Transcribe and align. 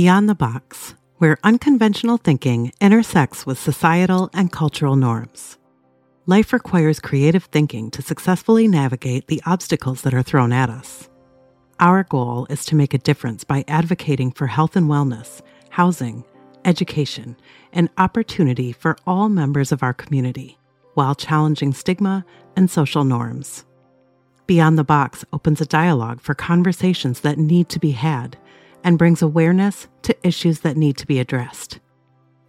Beyond 0.00 0.30
the 0.30 0.34
Box, 0.34 0.94
where 1.18 1.36
unconventional 1.44 2.16
thinking 2.16 2.72
intersects 2.80 3.44
with 3.44 3.58
societal 3.58 4.30
and 4.32 4.50
cultural 4.50 4.96
norms. 4.96 5.58
Life 6.24 6.54
requires 6.54 7.00
creative 7.00 7.44
thinking 7.44 7.90
to 7.90 8.00
successfully 8.00 8.66
navigate 8.66 9.26
the 9.26 9.42
obstacles 9.44 10.00
that 10.00 10.14
are 10.14 10.22
thrown 10.22 10.54
at 10.54 10.70
us. 10.70 11.10
Our 11.80 12.04
goal 12.04 12.46
is 12.48 12.64
to 12.64 12.76
make 12.76 12.94
a 12.94 12.98
difference 12.98 13.44
by 13.44 13.62
advocating 13.68 14.32
for 14.32 14.46
health 14.46 14.74
and 14.74 14.88
wellness, 14.88 15.42
housing, 15.68 16.24
education, 16.64 17.36
and 17.70 17.90
opportunity 17.98 18.72
for 18.72 18.96
all 19.06 19.28
members 19.28 19.70
of 19.70 19.82
our 19.82 19.92
community 19.92 20.56
while 20.94 21.14
challenging 21.14 21.74
stigma 21.74 22.24
and 22.56 22.70
social 22.70 23.04
norms. 23.04 23.66
Beyond 24.46 24.78
the 24.78 24.82
Box 24.82 25.26
opens 25.30 25.60
a 25.60 25.66
dialogue 25.66 26.22
for 26.22 26.32
conversations 26.32 27.20
that 27.20 27.36
need 27.36 27.68
to 27.68 27.78
be 27.78 27.90
had 27.90 28.38
and 28.84 28.98
brings 28.98 29.22
awareness 29.22 29.88
to 30.02 30.26
issues 30.26 30.60
that 30.60 30.76
need 30.76 30.96
to 30.98 31.06
be 31.06 31.18
addressed. 31.18 31.78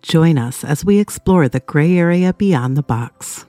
Join 0.01 0.37
us 0.37 0.63
as 0.63 0.83
we 0.83 0.99
explore 0.99 1.47
the 1.47 1.59
gray 1.59 1.97
area 1.97 2.33
beyond 2.33 2.75
the 2.75 2.83
box. 2.83 3.45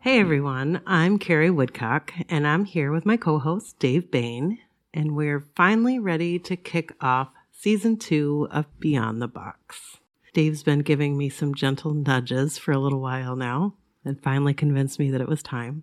Hey 0.00 0.20
everyone, 0.20 0.82
I'm 0.86 1.18
Carrie 1.18 1.50
Woodcock, 1.50 2.12
and 2.28 2.46
I'm 2.46 2.64
here 2.64 2.92
with 2.92 3.04
my 3.04 3.16
co 3.16 3.38
host 3.38 3.78
Dave 3.78 4.10
Bain, 4.10 4.58
and 4.94 5.16
we're 5.16 5.46
finally 5.56 5.98
ready 5.98 6.38
to 6.40 6.56
kick 6.56 6.92
off 7.00 7.30
season 7.50 7.96
two 7.96 8.46
of 8.50 8.66
Beyond 8.78 9.20
the 9.20 9.28
Box. 9.28 9.98
Dave's 10.32 10.62
been 10.62 10.80
giving 10.80 11.16
me 11.16 11.28
some 11.28 11.54
gentle 11.54 11.94
nudges 11.94 12.58
for 12.58 12.70
a 12.70 12.78
little 12.78 13.00
while 13.00 13.34
now 13.34 13.74
and 14.04 14.22
finally 14.22 14.54
convinced 14.54 14.98
me 14.98 15.10
that 15.10 15.20
it 15.20 15.28
was 15.28 15.42
time. 15.42 15.82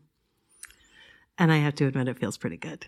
And 1.37 1.51
I 1.51 1.57
have 1.57 1.75
to 1.75 1.87
admit, 1.87 2.07
it 2.07 2.19
feels 2.19 2.37
pretty 2.37 2.57
good. 2.57 2.87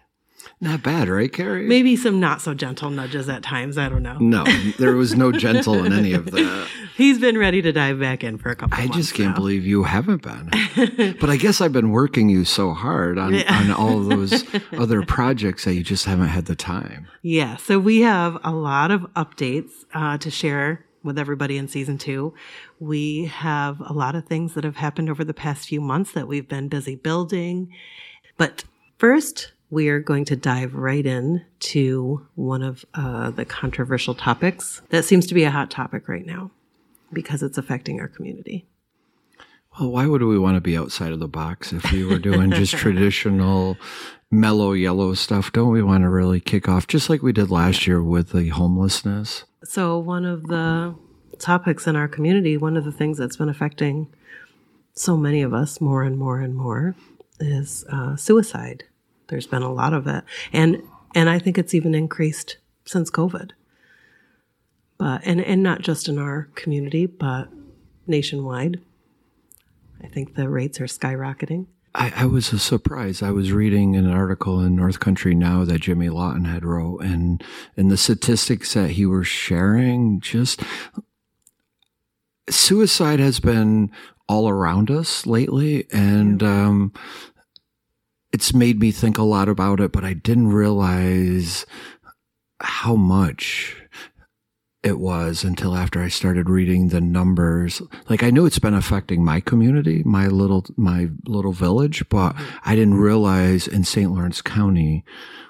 Not 0.61 0.83
bad, 0.83 1.09
right, 1.09 1.31
Carrie? 1.31 1.67
Maybe 1.67 1.95
some 1.95 2.19
not 2.19 2.41
so 2.41 2.53
gentle 2.53 2.89
nudges 2.89 3.27
at 3.29 3.43
times. 3.43 3.77
I 3.77 3.89
don't 3.89 4.03
know. 4.03 4.17
No, 4.19 4.43
there 4.77 4.95
was 4.95 5.15
no 5.15 5.31
gentle 5.31 5.83
in 5.83 5.91
any 5.93 6.13
of 6.13 6.31
that. 6.31 6.67
He's 6.95 7.19
been 7.19 7.37
ready 7.37 7.61
to 7.61 7.71
dive 7.73 7.99
back 7.99 8.23
in 8.23 8.37
for 8.37 8.49
a 8.49 8.55
couple. 8.55 8.77
I 8.79 8.87
just 8.87 9.13
can't 9.13 9.29
now. 9.31 9.35
believe 9.35 9.65
you 9.65 9.83
haven't 9.83 10.21
been. 10.21 10.49
but 11.19 11.29
I 11.29 11.35
guess 11.35 11.59
I've 11.59 11.73
been 11.73 11.91
working 11.91 12.29
you 12.29 12.45
so 12.45 12.73
hard 12.73 13.17
on, 13.17 13.33
Yeah. 13.33 13.53
on 13.53 13.71
all 13.71 13.99
those 13.99 14.45
other 14.71 15.01
projects 15.03 15.65
that 15.65 15.73
you 15.73 15.83
just 15.83 16.05
haven't 16.05 16.29
had 16.29 16.45
the 16.45 16.55
time. 16.55 17.07
Yeah, 17.21 17.57
so 17.57 17.79
we 17.79 18.01
have 18.01 18.37
a 18.43 18.51
lot 18.51 18.91
of 18.91 19.01
updates 19.15 19.71
uh, 19.93 20.17
to 20.19 20.31
share 20.31 20.85
with 21.03 21.19
everybody 21.19 21.57
in 21.57 21.67
season 21.67 21.97
two. 21.97 22.33
We 22.79 23.25
have 23.25 23.79
a 23.81 23.93
lot 23.93 24.15
of 24.15 24.25
things 24.25 24.53
that 24.53 24.63
have 24.63 24.77
happened 24.77 25.09
over 25.09 25.23
the 25.23 25.33
past 25.33 25.67
few 25.67 25.81
months 25.81 26.13
that 26.13 26.27
we've 26.27 26.47
been 26.47 26.67
busy 26.69 26.95
building. 26.95 27.71
But 28.37 28.63
first, 28.97 29.51
we 29.75 29.89
are 29.89 29.99
going 29.99 30.23
to 30.23 30.37
dive 30.37 30.73
right 30.73 31.05
in 31.05 31.43
to 31.59 32.25
one 32.35 32.63
of 32.63 32.85
uh, 32.93 33.29
the 33.29 33.43
controversial 33.43 34.15
topics 34.15 34.81
that 34.87 35.03
seems 35.03 35.27
to 35.27 35.33
be 35.33 35.43
a 35.43 35.51
hot 35.51 35.69
topic 35.69 36.07
right 36.07 36.25
now 36.25 36.49
because 37.11 37.43
it's 37.43 37.57
affecting 37.57 37.99
our 37.99 38.07
community. 38.07 38.65
Well, 39.77 39.91
why 39.91 40.05
would 40.07 40.23
we 40.23 40.39
want 40.39 40.55
to 40.55 40.61
be 40.61 40.77
outside 40.77 41.11
of 41.11 41.19
the 41.19 41.27
box 41.27 41.73
if 41.73 41.91
we 41.91 42.05
were 42.05 42.19
doing 42.19 42.51
just 42.51 42.73
traditional 42.77 43.77
mellow 44.31 44.71
yellow 44.71 45.13
stuff? 45.13 45.51
Don't 45.51 45.73
we 45.73 45.83
want 45.83 46.03
to 46.03 46.09
really 46.09 46.39
kick 46.39 46.69
off 46.69 46.87
just 46.87 47.09
like 47.09 47.21
we 47.21 47.33
did 47.33 47.51
last 47.51 47.85
year 47.85 48.01
with 48.01 48.29
the 48.29 48.47
homelessness? 48.47 49.43
So, 49.65 49.99
one 49.99 50.23
of 50.23 50.43
the 50.43 50.95
topics 51.37 51.85
in 51.85 51.97
our 51.97 52.07
community, 52.07 52.55
one 52.55 52.77
of 52.77 52.85
the 52.85 52.93
things 52.93 53.17
that's 53.17 53.35
been 53.35 53.49
affecting 53.49 54.07
so 54.93 55.17
many 55.17 55.41
of 55.41 55.53
us 55.53 55.81
more 55.81 56.03
and 56.03 56.17
more 56.17 56.39
and 56.39 56.55
more 56.55 56.95
is 57.41 57.83
uh, 57.91 58.15
suicide. 58.15 58.85
There's 59.27 59.47
been 59.47 59.63
a 59.63 59.73
lot 59.73 59.93
of 59.93 60.07
it, 60.07 60.23
and 60.53 60.81
and 61.13 61.29
I 61.29 61.39
think 61.39 61.57
it's 61.57 61.73
even 61.73 61.95
increased 61.95 62.57
since 62.85 63.09
COVID. 63.09 63.51
But 64.97 65.21
and 65.25 65.41
and 65.41 65.63
not 65.63 65.81
just 65.81 66.07
in 66.07 66.17
our 66.17 66.49
community, 66.55 67.05
but 67.05 67.49
nationwide. 68.07 68.79
I 70.03 70.07
think 70.07 70.35
the 70.35 70.49
rates 70.49 70.79
are 70.79 70.85
skyrocketing. 70.85 71.67
I, 71.95 72.11
I 72.15 72.25
was 72.25 72.51
a 72.51 72.59
surprise. 72.59 73.23
I 73.23 73.31
was 73.31 73.53
reading 73.53 73.95
an 73.95 74.09
article 74.09 74.59
in 74.59 74.75
North 74.75 74.99
Country 74.99 75.33
Now 75.33 75.63
that 75.63 75.81
Jimmy 75.81 76.09
Lawton 76.09 76.45
had 76.45 76.65
wrote, 76.65 76.99
and 76.99 77.43
and 77.77 77.89
the 77.89 77.97
statistics 77.97 78.73
that 78.73 78.91
he 78.91 79.05
was 79.05 79.27
sharing, 79.27 80.19
just 80.19 80.61
suicide 82.49 83.19
has 83.19 83.39
been 83.39 83.91
all 84.27 84.49
around 84.49 84.91
us 84.91 85.25
lately, 85.25 85.87
and 85.91 86.43
um, 86.43 86.93
it's 88.35 88.53
made 88.53 88.81
me 88.81 88.91
think 88.91 89.17
a 89.17 89.23
lot 89.23 89.47
about 89.47 89.79
it. 89.79 89.93
But 89.93 90.03
I 90.03 90.11
didn't 90.11 90.49
realize 90.49 91.65
how 92.59 92.95
much 92.95 93.77
it 94.83 94.99
was 94.99 95.45
until 95.45 95.73
after 95.73 96.03
I 96.03 96.09
started 96.09 96.49
reading 96.49 96.89
the 96.89 96.99
numbers. 96.99 97.81
Like 98.09 98.23
I 98.23 98.31
knew 98.31 98.45
it's 98.45 98.59
been 98.59 98.73
affecting 98.73 99.23
my 99.23 99.39
community, 99.39 100.03
my 100.03 100.27
little 100.27 100.65
my 100.75 101.07
little 101.25 101.53
village, 101.53 102.03
but 102.09 102.35
I 102.65 102.75
didn't 102.75 102.95
realize 102.95 103.69
in 103.69 103.85
St. 103.85 104.11
Lawrence 104.11 104.41
County 104.41 105.05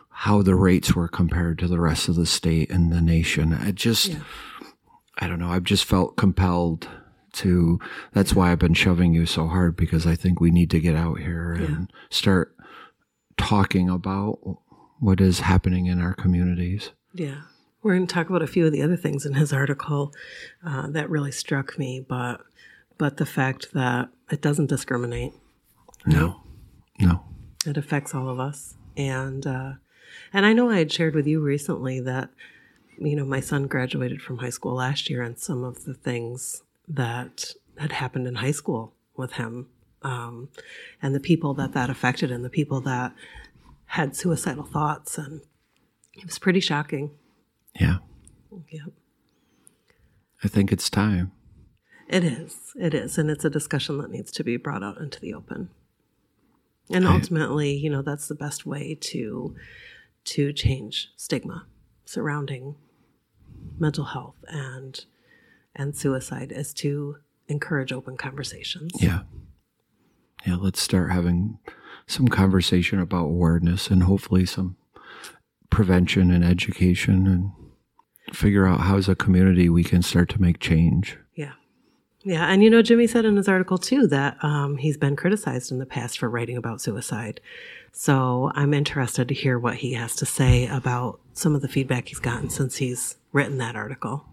how 0.09 0.44
the 0.44 0.56
rates 0.56 0.95
were 0.95 1.07
compared 1.07 1.57
to 1.59 1.68
the 1.68 1.79
rest 1.81 2.07
of 2.07 2.16
the 2.16 2.28
state 2.28 2.69
and 2.69 2.91
the 2.91 3.01
nation. 3.01 3.51
I 3.51 3.72
just 3.72 4.09
Yeah. 4.09 4.19
I 5.18 5.28
don't 5.28 5.40
know, 5.40 5.50
I've 5.50 5.63
just 5.63 5.85
felt 5.85 6.18
compelled 6.18 6.88
to 7.34 7.79
that's 8.13 8.34
why 8.34 8.51
I've 8.51 8.59
been 8.59 8.74
shoving 8.74 9.13
you 9.13 9.25
so 9.25 9.47
hard 9.47 9.75
because 9.75 10.06
I 10.07 10.16
think 10.16 10.40
we 10.40 10.51
need 10.51 10.69
to 10.72 10.79
get 10.79 10.95
out 10.95 11.19
here 11.19 11.51
and 11.51 11.91
start 12.09 12.55
talking 13.38 13.90
about 13.90 14.40
what 15.00 15.19
is 15.22 15.40
happening 15.41 15.85
in 15.88 16.01
our 16.01 16.13
communities. 16.13 16.91
Yeah. 17.13 17.41
We're 17.84 17.96
going 17.96 18.07
to 18.07 18.13
talk 18.13 18.29
about 18.29 18.41
a 18.41 18.47
few 18.47 18.66
of 18.66 18.72
the 18.72 18.81
other 18.81 18.97
things 18.97 19.25
in 19.25 19.34
his 19.35 19.53
article 19.53 20.13
uh, 20.66 20.88
that 20.88 21.09
really 21.09 21.31
struck 21.31 21.78
me, 21.78 22.00
but 22.07 22.41
but 22.97 23.18
the 23.18 23.25
fact 23.25 23.74
that 23.74 24.09
it 24.31 24.41
doesn't 24.41 24.68
discriminate, 24.68 25.34
No. 26.06 26.41
No. 27.00 27.24
it 27.66 27.75
affects 27.78 28.16
all 28.16 28.29
of 28.29 28.40
us, 28.40 28.75
and 28.97 29.45
uh, 29.45 29.74
and 30.34 30.45
I 30.45 30.53
know 30.53 30.69
I 30.69 30.78
had 30.78 30.91
shared 30.91 31.13
with 31.13 31.28
you 31.28 31.41
recently 31.41 32.00
that 32.00 32.29
you 32.97 33.16
know 33.16 33.25
my 33.25 33.41
son 33.41 33.68
graduated 33.68 34.22
from 34.22 34.38
high 34.40 34.50
school 34.50 34.75
last 34.75 35.09
year, 35.09 35.22
and 35.22 35.38
some 35.38 35.63
of 35.63 35.84
the 35.84 35.94
things 35.94 36.63
that 36.88 37.53
had 37.78 37.91
happened 37.91 38.25
in 38.28 38.35
high 38.35 38.51
school 38.51 38.94
with 39.18 39.34
him, 39.34 39.68
um, 40.06 40.50
and 41.02 41.14
the 41.16 41.20
people 41.20 41.54
that 41.56 41.74
that 41.74 41.90
affected, 41.90 42.32
and 42.32 42.46
the 42.46 42.50
people 42.50 42.80
that 42.82 43.14
had 43.88 44.16
suicidal 44.16 44.64
thoughts, 44.64 45.18
and 45.18 45.42
it 46.14 46.26
was 46.26 46.40
pretty 46.40 46.60
shocking. 46.60 47.12
Yeah. 47.80 47.98
Yep. 48.70 48.94
I 50.44 50.48
think 50.48 50.72
it's 50.72 50.90
time. 50.90 51.32
It 52.08 52.24
is. 52.24 52.72
It 52.80 52.94
is. 52.94 53.18
And 53.18 53.30
it's 53.32 53.44
a 53.46 53.50
discussion 53.50 53.98
that 53.98 54.12
needs 54.12 54.32
to 54.34 54.44
be 54.44 54.58
brought 54.58 54.84
out 54.84 55.00
into 55.00 55.20
the 55.20 55.34
open. 55.34 55.70
And 56.90 57.08
I- 57.08 57.14
ultimately, 57.14 57.76
you 57.76 57.90
know, 57.90 58.02
that's 58.04 58.28
the 58.28 58.36
best 58.36 58.66
way 58.66 58.96
to 59.12 59.56
to 60.26 60.54
change 60.54 61.10
stigma 61.16 61.66
surrounding 62.06 62.76
mental 63.78 64.06
health 64.06 64.38
and 64.48 65.06
and 65.76 65.96
suicide 65.96 66.52
is 66.52 66.74
to 66.74 67.18
encourage 67.48 67.92
open 67.92 68.18
conversations. 68.18 68.92
Yeah. 69.02 69.24
Yeah, 70.45 70.57
let's 70.57 70.81
start 70.81 71.11
having 71.11 71.59
some 72.07 72.28
conversation 72.28 73.00
about 73.00 73.25
awareness 73.25 73.89
and 73.89 74.03
hopefully 74.03 74.45
some 74.45 74.75
prevention 75.69 76.31
and 76.31 76.44
education 76.44 77.25
and 77.27 77.51
figure 78.36 78.65
out 78.65 78.81
how 78.81 78.97
as 78.97 79.09
a 79.09 79.15
community 79.15 79.69
we 79.69 79.83
can 79.83 80.01
start 80.01 80.30
to 80.30 80.42
make 80.42 80.59
change. 80.59 81.18
Yeah. 81.33 81.53
Yeah. 82.24 82.45
And 82.45 82.63
you 82.63 82.69
know, 82.69 82.81
Jimmy 82.81 83.07
said 83.07 83.25
in 83.25 83.36
his 83.36 83.47
article 83.47 83.77
too 83.77 84.07
that 84.07 84.38
um, 84.44 84.77
he's 84.77 84.97
been 84.97 85.15
criticized 85.15 85.71
in 85.71 85.80
the 85.80 85.86
past 85.86 86.19
for 86.19 86.30
writing 86.30 86.57
about 86.57 86.81
suicide. 86.81 87.39
So 87.91 88.51
I'm 88.56 88.74
interested 88.74 89.27
to 89.27 89.33
hear 89.33 89.57
what 89.57 89.75
he 89.75 89.94
has 89.94 90.15
to 90.18 90.25
say 90.25 90.68
about 90.68 91.19
some 91.33 91.56
of 91.56 91.62
the 91.62 91.68
feedback 91.68 92.09
he's 92.09 92.19
gotten 92.19 92.50
since 92.50 92.77
he's 92.77 93.15
written 93.31 93.57
that 93.59 93.75
article 93.75 94.25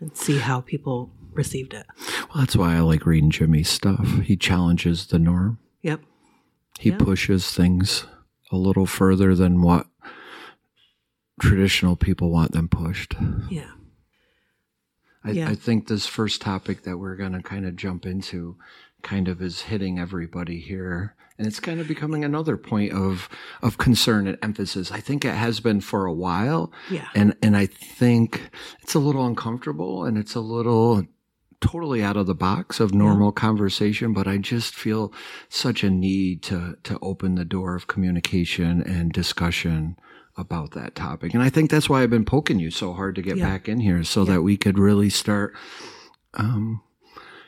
and 0.00 0.16
see 0.16 0.38
how 0.38 0.60
people 0.60 1.10
received 1.32 1.74
it. 1.74 1.86
Well, 1.98 2.40
that's 2.44 2.56
why 2.56 2.76
I 2.76 2.80
like 2.80 3.06
reading 3.06 3.30
Jimmy's 3.30 3.68
stuff. 3.68 4.20
He 4.22 4.36
challenges 4.36 5.06
the 5.06 5.18
norm. 5.18 5.58
Yep. 5.82 6.00
He 6.78 6.90
Yeah. 6.90 6.98
pushes 6.98 7.50
things 7.52 8.06
a 8.52 8.56
little 8.56 8.86
further 8.86 9.34
than 9.34 9.62
what 9.62 9.86
traditional 11.40 11.96
people 11.96 12.30
want 12.30 12.52
them 12.52 12.68
pushed. 12.68 13.14
Yeah. 13.50 13.70
I, 15.24 15.30
Yeah. 15.32 15.48
I 15.50 15.54
think 15.54 15.88
this 15.88 16.06
first 16.06 16.40
topic 16.40 16.82
that 16.82 16.98
we're 16.98 17.16
going 17.16 17.32
to 17.32 17.42
kind 17.42 17.66
of 17.66 17.76
jump 17.76 18.06
into 18.06 18.56
kind 19.02 19.28
of 19.28 19.40
is 19.40 19.62
hitting 19.62 19.98
everybody 19.98 20.60
here. 20.60 21.14
And 21.38 21.46
it's 21.46 21.60
kind 21.60 21.80
of 21.80 21.88
becoming 21.88 22.22
another 22.22 22.58
point 22.58 22.92
of, 22.92 23.30
of 23.62 23.78
concern 23.78 24.26
and 24.26 24.36
emphasis. 24.42 24.90
I 24.92 25.00
think 25.00 25.24
it 25.24 25.34
has 25.34 25.60
been 25.60 25.80
for 25.80 26.04
a 26.04 26.12
while. 26.12 26.70
Yeah. 26.90 27.08
And, 27.14 27.34
and 27.42 27.56
I 27.56 27.64
think 27.64 28.50
it's 28.82 28.94
a 28.94 28.98
little 28.98 29.26
uncomfortable 29.26 30.04
and 30.04 30.18
it's 30.18 30.34
a 30.34 30.40
little 30.40 31.06
totally 31.60 32.02
out 32.02 32.16
of 32.16 32.26
the 32.26 32.34
box 32.34 32.80
of 32.80 32.94
normal 32.94 33.32
conversation, 33.32 34.12
but 34.12 34.26
I 34.26 34.38
just 34.38 34.74
feel 34.74 35.12
such 35.48 35.84
a 35.84 35.90
need 35.90 36.42
to, 36.44 36.76
to 36.84 36.98
open 37.02 37.34
the 37.34 37.44
door 37.44 37.74
of 37.74 37.86
communication 37.86 38.82
and 38.82 39.12
discussion 39.12 39.96
about 40.36 40.70
that 40.72 40.94
topic. 40.94 41.34
And 41.34 41.42
I 41.42 41.50
think 41.50 41.70
that's 41.70 41.88
why 41.88 42.02
I've 42.02 42.10
been 42.10 42.24
poking 42.24 42.58
you 42.60 42.70
so 42.70 42.92
hard 42.94 43.14
to 43.16 43.22
get 43.22 43.36
Yeah. 43.36 43.46
back 43.48 43.68
in 43.68 43.80
here 43.80 44.02
so 44.04 44.24
that 44.24 44.42
we 44.42 44.56
could 44.56 44.78
really 44.78 45.10
start 45.10 45.54
um, 46.34 46.80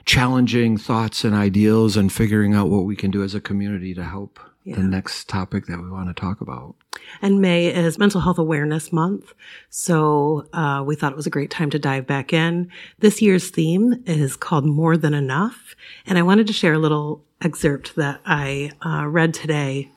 challenging 0.05 0.77
thoughts 0.77 1.25
and 1.25 1.35
ideals 1.35 1.97
and 1.97 2.13
figuring 2.13 2.55
out 2.55 2.69
what 2.69 2.85
we 2.85 2.97
can 2.97 3.11
do 3.11 3.23
as 3.23 3.35
a 3.35 3.41
community 3.41 3.95
to 3.95 4.05
help 4.05 4.39
Yeah. 4.65 4.77
the 4.77 4.83
next 4.83 5.29
topic 5.29 5.67
that 5.67 5.83
we 5.83 5.91
want 5.91 6.09
to 6.09 6.15
talk 6.21 6.41
about. 6.41 6.77
And 7.21 7.41
May 7.41 7.67
is 7.67 7.99
Mental 7.99 8.21
Health 8.21 8.39
Awareness 8.39 8.93
Month. 8.93 9.33
So 9.71 10.47
uh, 10.53 10.83
we 10.87 10.95
thought 10.95 11.13
it 11.13 11.17
was 11.17 11.27
a 11.27 11.31
great 11.31 11.51
time 11.51 11.71
to 11.71 11.79
dive 11.79 12.07
back 12.07 12.33
in. 12.33 12.71
This 13.01 13.21
year's 13.21 13.51
theme 13.51 14.03
is 14.07 14.37
called 14.37 14.65
More 14.65 14.97
Than 14.97 15.15
Enough. 15.15 15.75
And 16.07 16.17
I 16.19 16.23
wanted 16.23 16.47
to 16.47 16.53
share 16.53 16.75
a 16.75 16.79
little 16.79 17.25
excerpt 17.41 17.97
that 17.97 18.21
I 18.25 18.71
uh, 18.87 19.07
read 19.09 19.35
today 19.35 19.91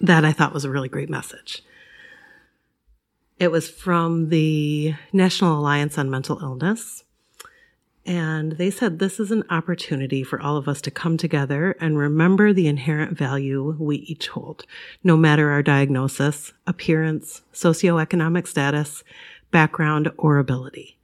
that 0.00 0.24
I 0.24 0.32
thought 0.32 0.54
was 0.54 0.64
a 0.64 0.70
really 0.70 0.88
great 0.88 1.10
message. 1.10 1.62
It 3.40 3.50
was 3.50 3.68
from 3.68 4.28
the 4.30 4.94
National 5.12 5.58
Alliance 5.58 5.96
on 5.98 6.10
Mental 6.10 6.38
Illness. 6.40 7.04
And 8.08 8.52
they 8.52 8.70
said 8.70 8.98
this 8.98 9.20
is 9.20 9.30
an 9.30 9.44
opportunity 9.50 10.22
for 10.24 10.40
all 10.40 10.56
of 10.56 10.66
us 10.66 10.80
to 10.80 10.90
come 10.90 11.18
together 11.18 11.76
and 11.78 11.98
remember 11.98 12.54
the 12.54 12.66
inherent 12.66 13.18
value 13.18 13.76
we 13.78 13.96
each 13.96 14.28
hold, 14.28 14.64
no 15.04 15.14
matter 15.14 15.50
our 15.50 15.62
diagnosis, 15.62 16.54
appearance, 16.66 17.42
socioeconomic 17.52 18.46
status, 18.46 19.04
background, 19.50 20.10
or 20.16 20.38
ability. 20.38 20.96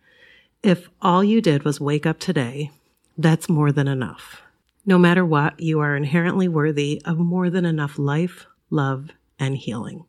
If 0.62 0.88
all 1.02 1.22
you 1.22 1.42
did 1.42 1.62
was 1.62 1.78
wake 1.78 2.06
up 2.06 2.18
today, 2.18 2.70
that's 3.18 3.50
more 3.50 3.70
than 3.70 3.86
enough. 3.86 4.40
No 4.86 4.96
matter 4.96 5.26
what, 5.26 5.60
you 5.60 5.80
are 5.80 5.94
inherently 5.94 6.48
worthy 6.48 7.02
of 7.04 7.18
more 7.18 7.50
than 7.50 7.66
enough 7.66 7.98
life, 7.98 8.46
love, 8.70 9.10
and 9.38 9.58
healing. 9.58 10.06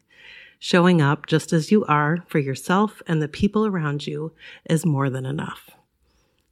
Showing 0.60 1.02
up 1.02 1.28
just 1.28 1.52
as 1.52 1.74
you 1.74 1.84
are 1.88 2.24
for 2.30 2.40
yourself 2.40 3.02
and 3.06 3.22
the 3.22 3.28
people 3.28 3.66
around 3.66 4.08
you 4.08 4.32
is 4.70 4.86
more 4.86 5.10
than 5.10 5.26
enough. 5.26 5.72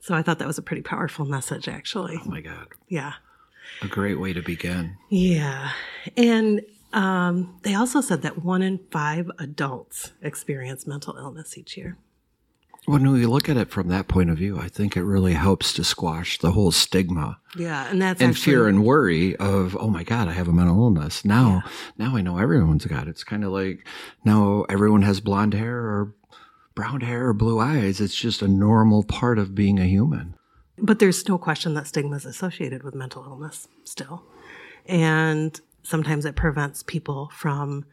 So 0.04 0.14
I 0.14 0.22
thought 0.22 0.40
that 0.40 0.48
was 0.50 0.58
a 0.58 0.62
pretty 0.62 0.82
powerful 0.82 1.24
message, 1.24 1.70
actually. 1.70 2.20
Oh 2.26 2.30
my 2.30 2.42
God. 2.42 2.68
Yeah. 2.90 3.14
A 3.82 3.88
great 3.88 4.20
way 4.20 4.34
to 4.34 4.42
begin. 4.42 4.98
Yeah. 5.10 5.72
And 6.18 6.62
um, 6.92 7.58
they 7.64 7.74
also 7.74 8.02
said 8.02 8.22
that 8.24 8.44
one 8.44 8.62
in 8.62 8.82
five 8.92 9.32
adults 9.40 10.12
experience 10.22 10.86
mental 10.86 11.16
illness 11.16 11.58
each 11.58 11.78
year. 11.78 11.98
When 12.86 13.10
we 13.10 13.26
look 13.26 13.48
at 13.48 13.56
it 13.56 13.70
from 13.70 13.88
that 13.88 14.10
point 14.10 14.30
of 14.30 14.38
view, 14.38 14.60
I 14.60 14.68
think 14.68 14.98
it 14.98 15.04
really 15.04 15.36
helps 15.36 15.72
to 15.76 15.86
squash 15.86 16.38
the 16.38 16.52
whole 16.52 16.74
stigma 16.74 17.40
Yeah. 17.58 17.88
And 17.90 18.02
that's 18.02 18.20
and 18.20 18.32
actually, 18.32 18.52
fear 18.52 18.68
and 18.68 18.84
worry 18.84 19.38
of, 19.38 19.78
oh 19.80 19.88
my 19.88 20.04
God, 20.04 20.28
I 20.28 20.34
have 20.34 20.50
a 20.50 20.52
mental 20.52 20.76
illness. 20.84 21.24
Now, 21.24 21.64
now 21.98 22.18
I 22.18 22.22
know 22.22 22.40
everyone's 22.40 22.86
got 22.86 23.08
it. 23.08 23.12
It's 23.12 23.24
kind 23.24 23.46
of 23.46 23.54
like 23.54 23.88
now 24.26 24.66
everyone 24.68 25.04
has 25.04 25.22
blonde 25.22 25.54
hair 25.54 25.78
or 25.78 26.14
brown 26.76 27.02
hair 27.02 27.28
or 27.28 27.34
blue 27.34 27.60
eyes. 27.60 28.02
It's 28.02 28.16
just 28.16 28.42
a 28.42 28.48
normal 28.48 29.04
part 29.04 29.38
of 29.40 29.56
being 29.56 29.80
a 29.80 29.86
human. 29.86 30.36
But 30.78 31.00
there's 31.00 31.28
no 31.30 31.38
question 31.38 31.74
that 31.76 31.88
stigma 31.88 32.16
is 32.16 32.26
associated 32.26 32.84
with 32.84 32.96
mental 32.96 33.24
illness 33.24 33.68
still. 33.84 34.24
And 34.86 35.60
sometimes 35.84 36.26
it 36.26 36.36
prevents 36.36 36.84
people 36.84 37.30
from 37.34 37.86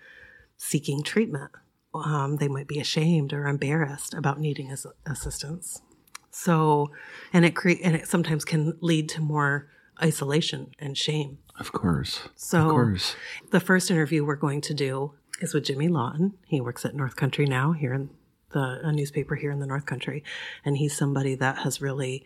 seeking 0.57 1.03
treatment. 1.03 1.51
Um, 1.95 2.37
they 2.37 2.49
might 2.49 2.69
be 2.69 2.79
ashamed 2.81 3.33
or 3.33 3.47
embarrassed 3.47 4.15
about 4.15 4.41
needing 4.41 4.71
as- 4.71 4.87
assistance. 5.07 5.83
So, 6.31 6.91
and 7.33 7.45
it 7.45 7.57
cre- 7.57 7.83
and 7.83 7.97
it 7.97 8.07
sometimes 8.07 8.45
can 8.45 8.77
lead 8.81 9.09
to 9.11 9.21
more 9.21 9.69
isolation 10.03 10.71
and 10.79 10.97
shame. 10.97 11.39
Of 11.59 11.73
course. 11.73 12.29
So, 12.37 12.61
Of 12.63 12.71
course. 12.71 13.17
the 13.51 13.61
first 13.61 13.91
interview 13.91 14.25
we're 14.25 14.37
going 14.37 14.61
to 14.63 14.75
do 14.75 15.13
is 15.41 15.53
with 15.53 15.65
Jimmy 15.65 15.89
Lawton. 15.89 16.35
He 16.47 16.61
works 16.61 16.85
at 16.85 16.95
North 16.95 17.17
Country 17.17 17.45
now, 17.47 17.73
here 17.73 17.93
in 17.93 18.11
the 18.53 18.81
a 18.83 18.93
newspaper 18.93 19.35
here 19.37 19.51
in 19.51 19.61
the 19.61 19.67
North 19.67 19.87
Country, 19.87 20.23
and 20.65 20.77
he's 20.77 20.97
somebody 20.97 21.35
that 21.37 21.59
has 21.59 21.81
really 21.81 22.25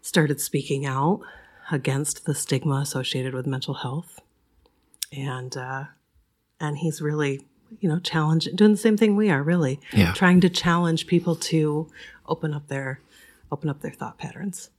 started 0.00 0.40
speaking 0.40 0.86
out 0.86 1.20
against 1.70 2.24
the 2.26 2.34
stigma 2.34 2.76
associated 2.76 3.34
with 3.34 3.46
mental 3.46 3.74
health, 3.74 4.20
and 5.12 5.56
uh, 5.56 5.84
and 6.60 6.78
he's 6.78 7.00
really 7.00 7.46
you 7.80 7.88
know 7.88 7.98
challenging 7.98 8.54
doing 8.54 8.72
the 8.72 8.76
same 8.76 8.96
thing 8.96 9.16
we 9.16 9.30
are 9.30 9.42
really 9.42 9.80
Yeah. 9.92 10.12
trying 10.12 10.40
to 10.42 10.48
challenge 10.48 11.06
people 11.06 11.34
to 11.36 11.88
open 12.26 12.54
up 12.54 12.68
their 12.68 13.00
open 13.50 13.68
up 13.68 13.80
their 13.80 13.90
thought 13.92 14.18
patterns. 14.18 14.70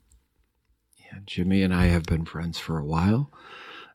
Yeah, 0.99 1.19
Jimmy 1.25 1.63
and 1.63 1.73
I 1.73 1.85
have 1.87 2.03
been 2.03 2.25
friends 2.25 2.57
for 2.59 2.77
a 2.77 2.85
while. 2.85 3.31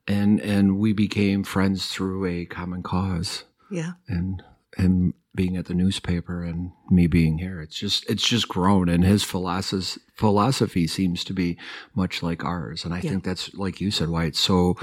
And 0.09 0.41
and 0.41 0.79
we 0.79 0.93
became 0.93 1.45
friends 1.45 1.87
through 1.87 2.27
a 2.27 2.45
common 2.45 2.83
cause. 2.83 3.45
Yeah, 3.71 3.93
and 4.09 4.43
him 4.77 5.15
being 5.35 5.57
at 5.57 5.65
the 5.67 5.75
newspaper 5.75 6.43
and 6.45 6.73
me 6.91 7.07
being 7.07 7.39
here 7.39 7.61
it's 7.61 7.79
just 7.79 8.09
it's 8.11 8.27
just 8.29 8.49
grown 8.49 8.89
and 8.89 9.03
his 9.05 9.25
philosophy 9.25 10.01
philosophy 10.15 10.87
seems 10.87 11.25
to 11.25 11.33
be 11.33 11.57
much 11.95 12.23
like 12.23 12.45
ours 12.45 12.85
and 12.85 12.93
i 12.93 12.99
Yeah. 12.99 13.11
think 13.11 13.25
that's 13.25 13.53
like 13.55 13.81
you 13.81 13.91
said 13.91 14.09
why 14.11 14.25
it's 14.27 14.39
so 14.41 14.77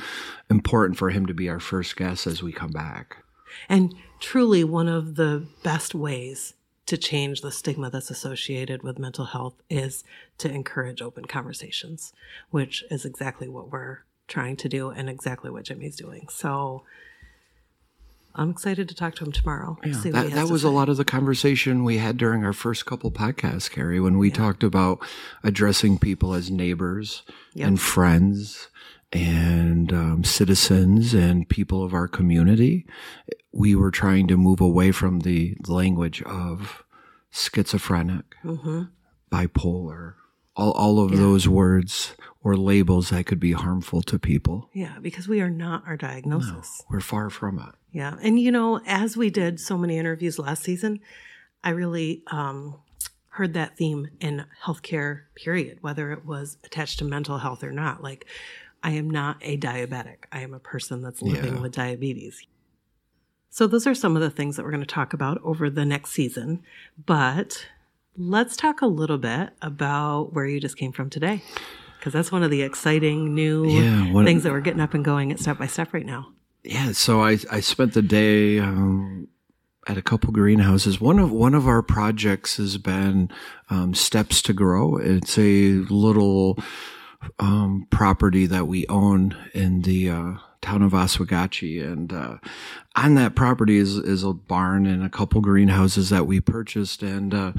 important 0.49 0.97
for 0.97 1.11
him 1.11 1.25
to 1.27 1.33
be 1.33 1.47
our 1.49 1.59
first 1.59 1.95
guest 1.95 2.25
as 2.27 2.41
we 2.43 2.51
come 2.51 2.71
back 2.71 3.17
And 3.67 3.95
truly, 4.19 4.63
one 4.63 4.87
of 4.87 5.15
the 5.15 5.45
best 5.63 5.95
ways 5.95 6.53
to 6.85 6.97
change 6.97 7.41
the 7.41 7.51
stigma 7.51 7.89
that's 7.89 8.11
associated 8.11 8.83
with 8.83 8.99
mental 8.99 9.25
health 9.25 9.55
is 9.69 10.03
to 10.37 10.49
encourage 10.51 11.01
open 11.01 11.25
conversations, 11.25 12.13
which 12.51 12.83
is 12.91 13.05
exactly 13.05 13.47
what 13.47 13.71
we're 13.71 13.99
trying 14.27 14.55
to 14.57 14.69
do 14.69 14.89
and 14.89 15.09
exactly 15.09 15.49
what 15.49 15.65
Jimmy's 15.65 15.95
doing. 15.95 16.27
So 16.29 16.83
I'm 18.39 18.49
excited 18.51 18.87
to 18.89 18.95
talk 18.95 19.15
to 19.15 19.25
him 19.25 19.31
tomorrow. 19.31 19.77
yeah, 19.83 19.91
that, 20.11 20.31
that 20.31 20.47
was 20.49 20.63
a 20.63 20.69
lot 20.69 20.87
of 20.89 20.97
the 20.97 21.05
conversation 21.05 21.83
we 21.83 21.97
had 21.97 22.17
during 22.17 22.43
our 22.45 22.53
first 22.53 22.85
couple 22.85 23.11
podcasts 23.11 23.69
carrie 23.69 23.99
when 23.99 24.17
we 24.17 24.31
talked 24.31 24.63
about 24.63 24.99
addressing 25.43 25.99
people 25.99 26.33
as 26.33 26.49
neighbors 26.49 27.23
Yep. 27.53 27.67
and 27.67 27.81
friends 27.81 28.69
and 29.11 29.91
um, 29.91 30.23
citizens 30.23 31.13
and 31.13 31.49
people 31.49 31.83
of 31.83 31.93
our 31.93 32.07
community 32.07 32.85
we 33.51 33.75
were 33.75 33.91
trying 33.91 34.27
to 34.27 34.37
move 34.37 34.61
away 34.61 34.91
from 34.91 35.21
the 35.21 35.57
language 35.67 36.21
of 36.23 36.83
schizophrenic, 37.31 38.35
Mm-hmm. 38.43 38.83
bipolar, 39.31 40.13
all, 40.59 40.71
all 40.73 40.99
of 40.99 41.11
those 41.17 41.47
words 41.47 42.15
or 42.43 42.55
labels 42.55 43.09
that 43.09 43.25
could 43.25 43.39
be 43.39 43.51
harmful 43.53 44.01
to 44.03 44.17
people. 44.19 44.69
Yeah, 44.73 44.97
because 45.01 45.27
we 45.27 45.41
are 45.41 45.49
not 45.49 45.83
our 45.87 45.97
diagnosis. 45.97 46.83
We're 46.89 47.01
far 47.01 47.29
from 47.29 47.59
it. 47.59 47.75
Yeah. 47.91 48.15
And 48.21 48.39
you 48.39 48.51
know, 48.51 48.79
as 48.85 49.17
we 49.17 49.29
did 49.29 49.59
so 49.59 49.77
many 49.77 49.97
interviews 49.97 50.37
last 50.39 50.63
season, 50.63 50.99
I 51.63 51.71
really 51.71 52.23
um, 52.27 52.75
heard 53.29 53.53
that 53.55 53.77
theme 53.77 54.09
in 54.19 54.45
healthcare, 54.63 55.21
period, 55.35 55.79
whether 55.81 56.11
it 56.11 56.25
was 56.25 56.57
attached 56.63 56.99
to 56.99 57.05
mental 57.05 57.39
health 57.39 57.63
or 57.63 57.71
not. 57.71 58.03
Like, 58.03 58.25
I 58.83 58.91
am 58.91 59.09
not 59.09 59.37
a 59.41 59.57
diabetic, 59.57 60.25
I 60.31 60.41
am 60.41 60.53
a 60.53 60.59
person 60.59 61.01
that's 61.01 61.21
living 61.21 61.55
Yeah. 61.55 61.61
with 61.61 61.73
diabetes. 61.73 62.45
So, 63.49 63.67
those 63.67 63.87
are 63.87 63.95
some 63.95 64.15
of 64.15 64.21
the 64.21 64.29
things 64.29 64.55
that 64.55 64.63
we're 64.63 64.71
going 64.71 64.79
to 64.81 64.87
talk 64.87 65.13
about 65.13 65.41
over 65.43 65.69
the 65.69 65.83
next 65.83 66.11
season. 66.11 66.61
But 67.05 67.65
let's 68.19 68.55
talk 68.57 68.81
a 68.81 68.85
little 68.87 69.17
bit 69.17 69.51
about 69.61 70.33
where 70.33 70.45
you 70.45 70.59
just 70.59 70.77
came 70.77 70.91
from 70.91 71.09
today. 71.09 71.41
Because 71.97 72.13
that's 72.13 72.31
one 72.31 72.43
of 72.43 72.51
the 72.51 72.61
exciting 72.61 73.33
new 73.33 73.67
Yeah, 73.67 74.11
what- 74.13 74.25
things 74.25 74.43
that 74.43 74.51
we're 74.51 74.61
getting 74.61 74.81
up 74.81 74.93
and 74.93 75.03
going 75.03 75.31
at 75.31 75.39
step 75.39 75.57
by 75.57 75.67
step 75.67 75.93
right 75.93 76.05
now. 76.05 76.27
Yeah, 76.63 76.91
so 76.91 77.21
I, 77.21 77.37
I 77.51 77.61
spent 77.61 77.93
the 77.93 78.01
day 78.01 78.59
um, 78.59 79.27
at 79.87 79.97
a 79.97 80.01
couple 80.01 80.31
greenhouses. 80.31 80.99
One 81.01 81.17
of 81.19 81.31
one 81.31 81.53
of 81.53 81.67
our 81.67 81.81
projects 81.81 82.57
has 82.57 82.77
been 82.77 83.29
um, 83.69 83.93
Steps 83.93 84.41
to 84.43 84.53
Grow. 84.53 84.97
It's 84.97 85.37
a 85.37 85.71
little 85.89 86.57
um, 87.39 87.87
property 87.89 88.45
that 88.45 88.67
we 88.67 88.85
own 88.87 89.35
in 89.53 89.81
the 89.83 90.09
uh, 90.09 90.33
town 90.61 90.81
of 90.81 90.91
Oswegatchie, 90.91 91.81
and 91.81 92.11
uh, 92.13 92.37
on 92.95 93.15
that 93.15 93.35
property 93.35 93.77
is 93.77 93.95
is 93.95 94.23
a 94.23 94.33
barn 94.33 94.85
and 94.85 95.01
a 95.03 95.09
couple 95.09 95.39
greenhouses 95.41 96.09
that 96.09 96.27
we 96.27 96.41
purchased. 96.41 97.01
And 97.03 97.33
uh, 97.33 97.53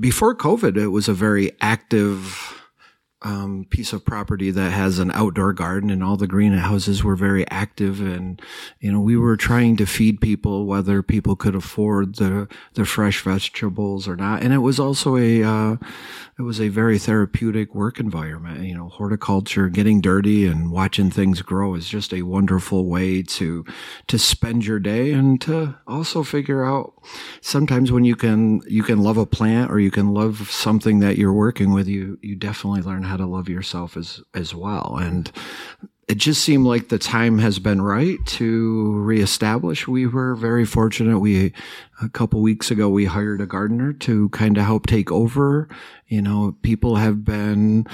before 0.00 0.34
COVID, 0.34 0.76
it 0.76 0.88
was 0.88 1.08
a 1.08 1.14
very 1.14 1.52
active 1.60 2.63
um, 3.24 3.66
piece 3.70 3.92
of 3.92 4.04
property 4.04 4.50
that 4.50 4.70
has 4.70 4.98
an 4.98 5.10
outdoor 5.12 5.52
garden 5.52 5.90
and 5.90 6.04
all 6.04 6.16
the 6.16 6.26
greenhouses 6.26 7.02
were 7.02 7.16
very 7.16 7.48
active 7.50 8.00
and 8.00 8.40
you 8.80 8.92
know 8.92 9.00
we 9.00 9.16
were 9.16 9.36
trying 9.36 9.76
to 9.76 9.86
feed 9.86 10.20
people 10.20 10.66
whether 10.66 11.02
people 11.02 11.34
could 11.34 11.54
afford 11.54 12.16
the 12.16 12.46
the 12.74 12.84
fresh 12.84 13.22
vegetables 13.22 14.06
or 14.06 14.16
not. 14.16 14.42
And 14.42 14.52
it 14.52 14.58
was 14.58 14.78
also 14.78 15.16
a 15.16 15.42
uh, 15.42 15.76
it 16.38 16.42
was 16.42 16.60
a 16.60 16.68
very 16.68 16.98
therapeutic 16.98 17.74
work 17.74 17.98
environment. 17.98 18.64
You 18.64 18.74
know 18.74 18.88
horticulture 18.88 19.68
getting 19.68 20.00
dirty 20.00 20.46
and 20.46 20.70
watching 20.70 21.10
things 21.10 21.42
grow 21.42 21.74
is 21.74 21.88
just 21.88 22.12
a 22.12 22.22
wonderful 22.22 22.86
way 22.86 23.22
to 23.22 23.64
to 24.06 24.18
spend 24.18 24.66
your 24.66 24.78
day 24.78 25.12
and 25.12 25.40
to 25.42 25.76
also 25.86 26.22
figure 26.22 26.64
out 26.64 26.94
sometimes 27.40 27.90
when 27.90 28.04
you 28.04 28.16
can 28.16 28.60
you 28.68 28.82
can 28.82 29.02
love 29.02 29.16
a 29.16 29.26
plant 29.26 29.70
or 29.70 29.78
you 29.78 29.90
can 29.90 30.12
love 30.12 30.50
something 30.50 31.00
that 31.00 31.16
you're 31.16 31.32
working 31.32 31.72
with 31.72 31.88
you 31.88 32.18
you 32.22 32.36
definitely 32.36 32.82
learn 32.82 33.02
how 33.02 33.13
to 33.16 33.26
love 33.26 33.48
yourself 33.48 33.96
as 33.96 34.22
as 34.34 34.54
well 34.54 34.98
and 35.00 35.32
it 36.08 36.16
just 36.16 36.42
seemed 36.44 36.66
like 36.66 36.88
the 36.88 36.98
time 36.98 37.38
has 37.38 37.58
been 37.58 37.80
right 37.80 38.24
to 38.26 38.92
reestablish. 39.00 39.88
We 39.88 40.06
were 40.06 40.34
very 40.34 40.64
fortunate. 40.64 41.18
We, 41.18 41.52
a 42.02 42.08
couple 42.08 42.40
weeks 42.42 42.70
ago, 42.70 42.88
we 42.88 43.06
hired 43.06 43.40
a 43.40 43.46
gardener 43.46 43.92
to 43.92 44.28
kind 44.30 44.58
of 44.58 44.64
help 44.64 44.86
take 44.86 45.10
over. 45.10 45.68
You 46.06 46.20
know, 46.20 46.56
people 46.62 46.96
have 46.96 47.24
been, 47.24 47.86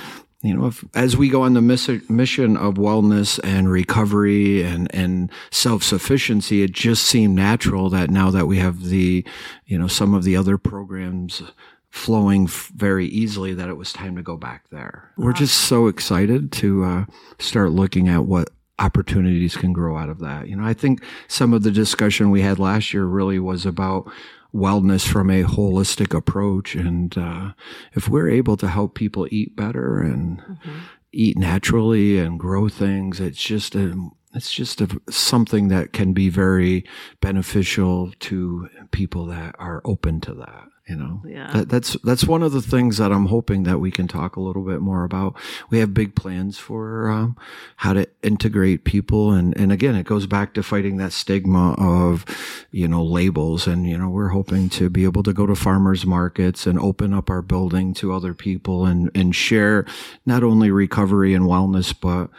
you 0.42 0.54
know, 0.54 0.66
if, 0.66 0.84
as 0.94 1.16
we 1.16 1.28
go 1.28 1.42
on 1.42 1.54
the 1.54 1.62
mission 1.62 2.56
of 2.56 2.74
wellness 2.74 3.38
and 3.44 3.70
recovery 3.70 4.62
and, 4.62 4.92
and 4.94 5.30
self-sufficiency, 5.50 6.62
it 6.62 6.72
just 6.72 7.04
seemed 7.04 7.36
natural 7.36 7.90
that 7.90 8.10
now 8.10 8.30
that 8.30 8.46
we 8.46 8.58
have 8.58 8.84
the, 8.86 9.24
you 9.66 9.78
know, 9.78 9.88
some 9.88 10.14
of 10.14 10.24
the 10.24 10.36
other 10.36 10.58
programs 10.58 11.42
flowing 11.90 12.44
f- 12.44 12.70
very 12.74 13.06
easily 13.06 13.52
that 13.54 13.68
it 13.68 13.76
was 13.76 13.92
time 13.92 14.16
to 14.16 14.22
go 14.22 14.36
back 14.36 14.64
there. 14.70 15.12
Wow. 15.16 15.26
We're 15.26 15.32
just 15.32 15.56
so 15.62 15.88
excited 15.88 16.52
to 16.52 16.84
uh, 16.84 17.04
start 17.38 17.72
looking 17.72 18.08
at 18.08 18.24
what 18.24 18.50
opportunities 18.78 19.56
can 19.56 19.72
grow 19.72 19.96
out 19.96 20.08
of 20.08 20.20
that. 20.20 20.48
You 20.48 20.56
know, 20.56 20.64
I 20.64 20.72
think 20.72 21.04
some 21.28 21.52
of 21.52 21.62
the 21.62 21.70
discussion 21.70 22.30
we 22.30 22.40
had 22.40 22.58
last 22.58 22.94
year 22.94 23.04
really 23.04 23.38
was 23.38 23.66
about 23.66 24.10
wellness 24.54 25.06
from 25.06 25.30
a 25.30 25.44
holistic 25.44 26.16
approach. 26.16 26.74
And 26.74 27.16
uh, 27.16 27.52
if 27.94 28.08
we're 28.08 28.30
able 28.30 28.56
to 28.56 28.68
help 28.68 28.94
people 28.94 29.28
eat 29.30 29.54
better 29.54 30.00
and 30.00 30.38
mm-hmm. 30.38 30.78
eat 31.12 31.36
naturally 31.36 32.18
and 32.18 32.40
grow 32.40 32.68
things, 32.68 33.20
it's 33.20 33.42
just 33.42 33.74
a 33.74 34.10
it's 34.32 34.52
just 34.52 34.80
a, 34.80 35.00
something 35.10 35.68
that 35.68 35.92
can 35.92 36.12
be 36.12 36.28
very 36.28 36.84
beneficial 37.20 38.12
to 38.20 38.68
people 38.92 39.26
that 39.26 39.56
are 39.58 39.82
open 39.84 40.20
to 40.20 40.34
that 40.34 40.68
you 40.90 40.96
know 40.96 41.22
yeah. 41.24 41.50
That, 41.52 41.68
that's 41.68 41.96
that's 42.02 42.24
one 42.24 42.42
of 42.42 42.50
the 42.50 42.60
things 42.60 42.96
that 42.96 43.12
i'm 43.12 43.26
hoping 43.26 43.62
that 43.62 43.78
we 43.78 43.92
can 43.92 44.08
talk 44.08 44.34
a 44.34 44.40
little 44.40 44.64
bit 44.64 44.80
more 44.80 45.04
about 45.04 45.36
we 45.70 45.78
have 45.78 45.94
big 45.94 46.16
plans 46.16 46.58
for 46.58 47.08
um, 47.08 47.36
how 47.76 47.92
to 47.92 48.08
integrate 48.22 48.84
people 48.84 49.32
and 49.32 49.56
and 49.56 49.70
again 49.70 49.94
it 49.94 50.04
goes 50.04 50.26
back 50.26 50.52
to 50.54 50.62
fighting 50.64 50.96
that 50.96 51.12
stigma 51.12 51.74
of 51.78 52.24
you 52.72 52.88
know 52.88 53.04
labels 53.04 53.68
and 53.68 53.88
you 53.88 53.96
know 53.96 54.08
we're 54.08 54.28
hoping 54.28 54.68
to 54.68 54.90
be 54.90 55.04
able 55.04 55.22
to 55.22 55.32
go 55.32 55.46
to 55.46 55.54
farmers 55.54 56.04
markets 56.04 56.66
and 56.66 56.78
open 56.80 57.14
up 57.14 57.30
our 57.30 57.42
building 57.42 57.94
to 57.94 58.12
other 58.12 58.34
people 58.34 58.84
and 58.84 59.10
and 59.14 59.36
share 59.36 59.86
not 60.26 60.42
only 60.42 60.72
recovery 60.72 61.34
and 61.34 61.44
wellness 61.44 61.94
but 61.98 62.30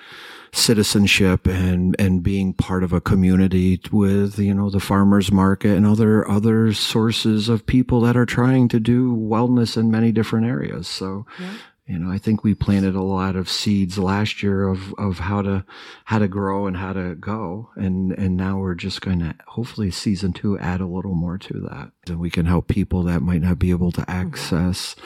citizenship 0.54 1.48
and 1.48 1.96
and 1.98 2.24
being 2.24 2.54
part 2.54 2.84
of 2.84 2.92
a 2.92 3.00
community 3.00 3.80
with 3.92 4.38
you 4.38 4.54
know 4.54 4.70
the 4.70 4.82
farmers 4.82 5.32
market 5.32 5.78
and 5.78 5.86
other 5.86 6.28
other 6.30 6.74
sources 6.74 7.48
of 7.48 7.66
people 7.66 8.02
that 8.02 8.18
are 8.18 8.26
trying 8.26 8.68
to 8.68 8.80
do 8.80 9.16
wellness 9.16 9.78
in 9.78 9.90
many 9.90 10.12
different 10.12 10.46
areas 10.46 10.90
so 10.90 11.26
yeah. 11.40 11.54
you 11.88 11.98
know 11.98 12.12
i 12.12 12.18
think 12.18 12.44
we 12.44 12.54
planted 12.54 12.96
a 12.96 13.02
lot 13.02 13.38
of 13.38 13.48
seeds 13.48 13.98
last 13.98 14.44
year 14.44 14.68
of 14.68 14.94
of 14.96 15.20
how 15.20 15.42
to 15.42 15.64
how 16.04 16.20
to 16.20 16.28
grow 16.28 16.68
and 16.68 16.76
how 16.76 16.92
to 16.92 17.16
go 17.16 17.70
and 17.78 18.12
and 18.14 18.36
now 18.36 18.58
we're 18.58 18.76
just 18.76 19.00
going 19.00 19.20
to 19.20 19.34
hopefully 19.48 19.90
season 19.90 20.34
2 20.34 20.60
add 20.60 20.82
a 20.82 20.86
little 20.86 21.16
more 21.16 21.38
to 21.38 21.62
that 21.62 21.92
and 22.08 22.20
we 22.20 22.30
can 22.30 22.46
help 22.46 22.68
people 22.68 23.04
that 23.04 23.22
might 23.22 23.42
not 23.42 23.58
be 23.58 23.70
able 23.70 23.92
to 23.92 24.02
mm-hmm. 24.02 24.12
access 24.12 24.98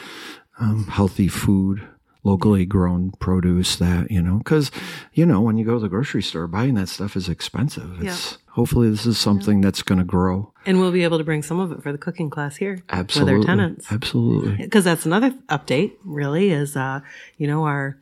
um, 0.59 0.87
healthy 0.87 1.27
food 1.27 1.87
locally 2.25 2.65
grown 2.65 3.11
produce 3.19 3.77
that, 3.77 4.11
you 4.11 4.21
know, 4.21 4.39
because, 4.39 4.71
you 5.13 5.25
know, 5.25 5.39
when 5.39 5.57
you 5.57 5.63
go 5.63 5.75
to 5.75 5.79
the 5.79 5.87
grocery 5.87 6.23
store, 6.23 6.47
buying 6.47 6.73
that 6.73 6.89
stuff 6.89 7.15
is 7.15 7.29
expensive. 7.29 8.03
It's 8.03 8.31
yeah. 8.31 8.37
hopefully 8.53 8.89
this 8.89 9.05
is 9.05 9.17
something 9.17 9.59
yeah. 9.59 9.67
that's 9.67 9.83
going 9.83 9.99
to 9.99 10.03
grow. 10.03 10.51
And 10.65 10.79
we'll 10.79 10.91
be 10.91 11.03
able 11.03 11.19
to 11.19 11.23
bring 11.23 11.43
some 11.43 11.59
of 11.59 11.71
it 11.71 11.81
for 11.83 11.91
the 11.91 11.99
cooking 11.99 12.29
class 12.29 12.57
here. 12.57 12.83
Absolutely. 12.89 13.35
With 13.35 13.41
our 13.41 13.55
tenants. 13.55 13.91
Absolutely. 13.91 14.55
Because 14.57 14.83
that's 14.83 15.05
another 15.05 15.31
update, 15.49 15.93
really, 16.03 16.49
is, 16.49 16.75
uh, 16.75 17.01
you 17.37 17.47
know, 17.47 17.63
our, 17.63 17.97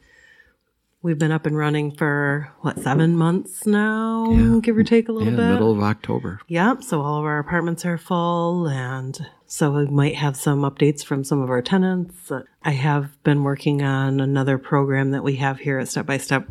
We've 1.03 1.19
been 1.19 1.33
up 1.33 1.45
and 1.45 1.57
running 1.57 1.91
for 1.91 2.50
what 2.62 2.79
seven 2.79 3.17
months 3.17 3.65
now, 3.65 4.31
yeah. 4.31 4.60
give 4.62 4.77
or 4.77 4.86
take 4.86 5.10
a 5.10 5.12
little 5.12 5.33
yeah, 5.33 5.38
bit. 5.38 5.53
Middle 5.55 5.74
of 5.74 5.83
October. 5.83 6.39
Yep. 6.48 6.81
So 6.81 7.01
all 7.01 7.19
of 7.19 7.25
our 7.25 7.39
apartments 7.39 7.86
are 7.86 7.98
full, 7.98 8.69
and 8.69 9.27
so 9.45 9.72
we 9.72 9.86
might 9.88 10.15
have 10.15 10.38
some 10.38 10.62
updates 10.62 11.03
from 11.03 11.25
some 11.25 11.41
of 11.41 11.50
our 11.50 11.62
tenants. 11.62 12.31
I 12.63 12.72
have 12.72 13.22
been 13.24 13.43
working 13.43 13.81
on 13.81 14.22
another 14.22 14.57
program 14.57 15.12
that 15.12 15.25
we 15.25 15.36
have 15.36 15.60
here 15.60 15.77
at 15.77 15.89
Step 15.89 16.05
by 16.05 16.17
Step 16.17 16.48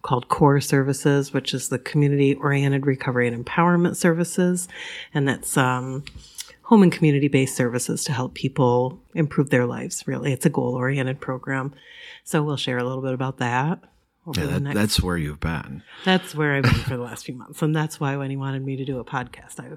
called 0.00 0.28
Core 0.28 0.62
Services, 0.62 1.34
which 1.34 1.52
is 1.52 1.68
the 1.68 1.78
community 1.78 2.34
oriented 2.36 2.86
recovery 2.86 3.28
and 3.28 3.44
empowerment 3.44 3.96
services. 3.96 4.66
And 5.12 5.28
that's, 5.28 5.58
um, 5.58 6.04
home 6.62 6.82
and 6.84 6.92
community 6.92 7.28
based 7.28 7.54
services 7.54 8.04
to 8.04 8.12
help 8.12 8.32
people 8.32 8.98
improve 9.14 9.50
their 9.50 9.66
lives. 9.66 10.06
Really, 10.06 10.32
it's 10.32 10.46
a 10.46 10.50
goal 10.50 10.74
oriented 10.74 11.20
program. 11.20 11.74
So 12.24 12.42
we'll 12.42 12.56
share 12.56 12.78
a 12.78 12.84
little 12.84 13.02
bit 13.02 13.12
about 13.12 13.36
that. 13.38 13.82
Yeah, 14.34 14.46
that, 14.46 14.62
next, 14.62 14.74
that's 14.74 15.02
where 15.02 15.16
you've 15.16 15.40
been. 15.40 15.82
That's 16.04 16.34
where 16.34 16.54
I've 16.54 16.62
been 16.64 16.72
for 16.74 16.96
the 16.96 17.02
last 17.02 17.24
few 17.24 17.34
months. 17.34 17.62
And 17.62 17.74
that's 17.74 17.98
why 17.98 18.16
when 18.16 18.30
he 18.30 18.36
wanted 18.36 18.64
me 18.64 18.76
to 18.76 18.84
do 18.84 18.98
a 18.98 19.04
podcast, 19.04 19.58
I 19.58 19.76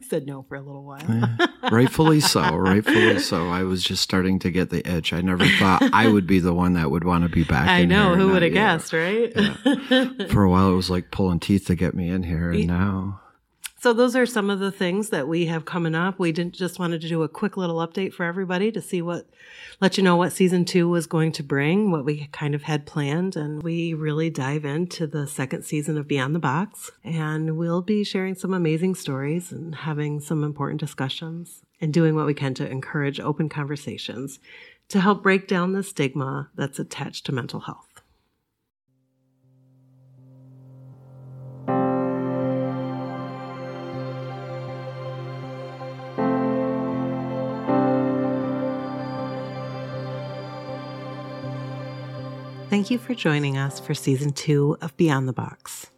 said 0.08 0.26
no 0.26 0.42
for 0.48 0.56
a 0.56 0.60
little 0.60 0.84
while. 0.84 1.02
yeah, 1.08 1.36
rightfully 1.70 2.20
so. 2.20 2.56
Rightfully 2.56 3.18
so. 3.18 3.48
I 3.48 3.62
was 3.64 3.82
just 3.82 4.02
starting 4.02 4.38
to 4.40 4.50
get 4.50 4.70
the 4.70 4.86
itch. 4.88 5.12
I 5.12 5.20
never 5.20 5.46
thought 5.46 5.82
I 5.92 6.08
would 6.08 6.26
be 6.26 6.38
the 6.38 6.54
one 6.54 6.74
that 6.74 6.90
would 6.90 7.04
want 7.04 7.24
to 7.24 7.28
be 7.28 7.44
back. 7.48 7.68
I 7.68 7.84
know. 7.84 8.14
Who 8.14 8.28
would 8.32 8.42
have 8.42 8.52
guessed, 8.52 8.92
right? 8.92 9.32
Yeah. 9.34 10.26
For 10.28 10.44
a 10.44 10.50
while, 10.50 10.72
it 10.72 10.76
was 10.76 10.90
like 10.90 11.10
pulling 11.10 11.40
teeth 11.40 11.66
to 11.66 11.74
get 11.74 11.94
me 11.94 12.08
in 12.08 12.22
here, 12.22 12.50
and 12.52 12.66
now 12.66 13.21
so 13.82 13.92
those 13.92 14.14
are 14.14 14.26
some 14.26 14.48
of 14.48 14.60
the 14.60 14.70
things 14.70 15.08
that 15.08 15.26
we 15.26 15.46
have 15.46 15.64
coming 15.64 15.96
up. 15.96 16.16
We 16.16 16.30
didn't 16.30 16.54
just 16.54 16.78
wanted 16.78 17.00
to 17.00 17.08
do 17.08 17.24
a 17.24 17.28
quick 17.28 17.56
little 17.56 17.78
update 17.78 18.12
for 18.12 18.24
everybody 18.24 18.70
to 18.70 18.80
see 18.80 19.02
what, 19.02 19.26
let 19.80 19.98
you 19.98 20.04
know 20.04 20.14
what 20.14 20.32
season 20.32 20.64
two 20.64 20.88
was 20.88 21.08
going 21.08 21.32
to 21.32 21.42
bring, 21.42 21.90
what 21.90 22.04
we 22.04 22.28
kind 22.30 22.54
of 22.54 22.62
had 22.62 22.86
planned. 22.86 23.34
And 23.34 23.60
we 23.60 23.92
really 23.92 24.30
dive 24.30 24.64
into 24.64 25.08
the 25.08 25.26
second 25.26 25.64
season 25.64 25.98
of 25.98 26.06
Beyond 26.06 26.32
the 26.32 26.38
Box. 26.38 26.92
And 27.02 27.56
we'll 27.58 27.82
be 27.82 28.04
sharing 28.04 28.36
some 28.36 28.54
amazing 28.54 28.94
stories 28.94 29.50
and 29.50 29.74
having 29.74 30.20
some 30.20 30.44
important 30.44 30.78
discussions 30.78 31.62
and 31.80 31.92
doing 31.92 32.14
what 32.14 32.26
we 32.26 32.34
can 32.34 32.54
to 32.54 32.70
encourage 32.70 33.18
open 33.18 33.48
conversations 33.48 34.38
to 34.90 35.00
help 35.00 35.24
break 35.24 35.48
down 35.48 35.72
the 35.72 35.82
stigma 35.82 36.50
that's 36.54 36.78
attached 36.78 37.26
to 37.26 37.32
mental 37.32 37.58
health. 37.58 37.91
Thank 52.82 52.90
you 52.90 52.98
for 52.98 53.14
joining 53.14 53.56
us 53.56 53.78
for 53.78 53.94
season 53.94 54.32
two 54.32 54.76
of 54.80 54.96
Beyond 54.96 55.28
the 55.28 55.32
Box. 55.32 55.92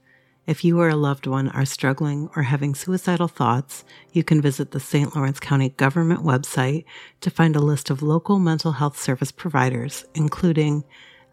If 0.46 0.66
you 0.66 0.78
or 0.78 0.90
a 0.90 0.96
loved 0.96 1.26
one 1.26 1.48
are 1.48 1.64
struggling 1.64 2.28
or 2.36 2.42
having 2.42 2.74
suicidal 2.74 3.26
thoughts, 3.26 3.86
you 4.12 4.22
can 4.22 4.42
visit 4.42 4.70
the 4.70 4.80
St. 4.80 5.16
Lawrence 5.16 5.40
County 5.40 5.70
government 5.70 6.20
website 6.24 6.84
to 7.22 7.30
find 7.30 7.56
a 7.56 7.60
list 7.60 7.88
of 7.88 8.02
local 8.02 8.38
mental 8.38 8.72
health 8.72 9.00
service 9.00 9.32
providers, 9.32 10.04
including 10.14 10.84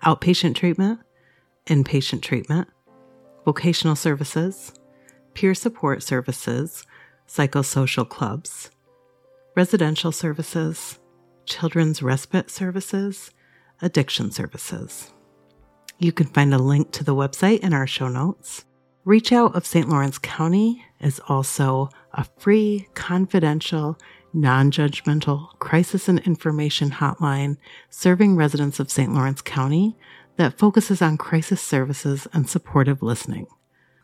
outpatient 0.05 0.55
treatment, 0.55 1.01
inpatient 1.67 2.21
treatment, 2.21 2.69
vocational 3.43 3.97
services, 3.97 4.71
peer 5.33 5.53
support 5.53 6.01
services, 6.01 6.85
psychosocial 7.27 8.07
clubs, 8.07 8.71
residential 9.57 10.13
services, 10.13 10.97
children's 11.43 12.01
respite 12.01 12.49
services, 12.49 13.31
addiction 13.81 14.31
services. 14.31 15.11
You 16.01 16.11
can 16.11 16.25
find 16.25 16.51
a 16.51 16.57
link 16.57 16.89
to 16.93 17.03
the 17.03 17.13
website 17.13 17.59
in 17.59 17.73
our 17.75 17.85
show 17.85 18.07
notes. 18.07 18.65
Reach 19.05 19.31
Out 19.31 19.55
of 19.55 19.67
St. 19.67 19.87
Lawrence 19.87 20.17
County 20.17 20.83
is 20.99 21.21
also 21.27 21.89
a 22.11 22.25
free, 22.39 22.87
confidential, 22.95 23.99
non 24.33 24.71
judgmental 24.71 25.49
crisis 25.59 26.09
and 26.09 26.17
information 26.21 26.89
hotline 26.89 27.57
serving 27.91 28.35
residents 28.35 28.79
of 28.79 28.89
St. 28.89 29.13
Lawrence 29.13 29.43
County 29.43 29.95
that 30.37 30.57
focuses 30.57 31.03
on 31.03 31.19
crisis 31.19 31.61
services 31.61 32.27
and 32.33 32.49
supportive 32.49 33.03
listening. 33.03 33.45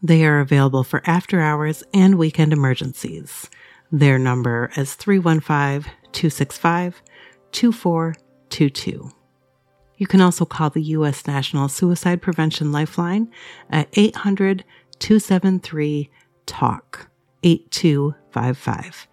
They 0.04 0.24
are 0.24 0.40
available 0.40 0.84
for 0.84 1.02
after 1.08 1.42
hours 1.42 1.84
and 1.96 2.20
weekend 2.20 2.54
emergencies. 2.54 3.50
Their 3.92 4.20
number 4.20 4.70
is 4.78 4.94
315 4.94 5.92
265 6.12 7.02
2422. 7.52 9.17
You 9.98 10.08
can 10.08 10.22
also 10.22 10.46
call 10.46 10.70
the 10.70 10.82
U.S. 10.82 11.26
National 11.28 11.68
Suicide 11.68 12.22
Prevention 12.22 12.72
Lifeline 12.72 13.32
at 13.70 13.90
800 13.94 14.64
273 15.00 16.10
TALK 16.46 17.10
8255 17.44 19.08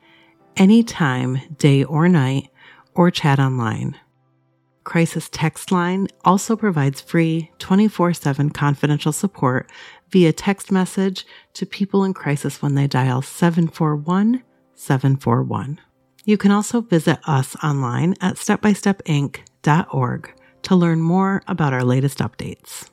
anytime, 0.56 1.40
day 1.58 1.84
or 1.84 2.08
night, 2.08 2.48
or 2.94 3.10
chat 3.10 3.38
online. 3.38 3.98
Crisis 4.84 5.28
Text 5.30 5.72
Line 5.72 6.08
also 6.24 6.56
provides 6.56 7.00
free 7.00 7.50
24 7.58 8.14
7 8.14 8.50
confidential 8.50 9.12
support 9.12 9.70
via 10.10 10.32
text 10.32 10.70
message 10.70 11.26
to 11.54 11.64
people 11.64 12.04
in 12.04 12.12
crisis 12.12 12.60
when 12.60 12.74
they 12.74 12.86
dial 12.86 13.22
741 13.22 14.42
741. 14.74 15.80
You 16.26 16.36
can 16.36 16.50
also 16.50 16.80
visit 16.82 17.18
us 17.26 17.56
online 17.62 18.14
at 18.20 18.36
stepbystepinc.org 18.36 20.34
to 20.64 20.76
learn 20.76 21.00
more 21.00 21.42
about 21.46 21.72
our 21.72 21.84
latest 21.84 22.18
updates. 22.18 22.88